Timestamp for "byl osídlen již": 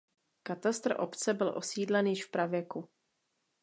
1.33-2.25